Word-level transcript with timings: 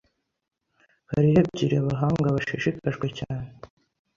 hariho 1.11 1.37
ebyiri 1.43 1.75
abahanga 1.81 2.35
bashishikajwe 2.35 3.07
cyane 3.19 3.49